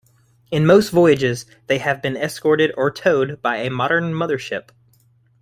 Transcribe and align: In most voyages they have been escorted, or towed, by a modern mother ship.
In 0.49 0.65
most 0.65 0.89
voyages 0.89 1.45
they 1.67 1.77
have 1.77 2.01
been 2.01 2.17
escorted, 2.17 2.71
or 2.75 2.89
towed, 2.89 3.39
by 3.43 3.57
a 3.57 3.69
modern 3.69 4.15
mother 4.15 4.39
ship. 4.39 4.71